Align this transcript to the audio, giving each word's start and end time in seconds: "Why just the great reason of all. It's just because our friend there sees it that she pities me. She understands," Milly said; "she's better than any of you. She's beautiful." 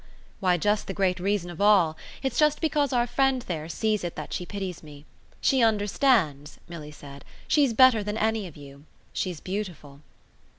"Why 0.39 0.57
just 0.57 0.87
the 0.87 0.95
great 0.95 1.19
reason 1.19 1.51
of 1.51 1.61
all. 1.61 1.95
It's 2.23 2.39
just 2.39 2.59
because 2.59 2.91
our 2.91 3.05
friend 3.05 3.43
there 3.43 3.69
sees 3.69 4.03
it 4.03 4.15
that 4.15 4.33
she 4.33 4.47
pities 4.47 4.81
me. 4.81 5.05
She 5.41 5.61
understands," 5.61 6.59
Milly 6.67 6.89
said; 6.89 7.23
"she's 7.47 7.71
better 7.73 8.01
than 8.01 8.17
any 8.17 8.47
of 8.47 8.57
you. 8.57 8.85
She's 9.13 9.39
beautiful." 9.39 10.01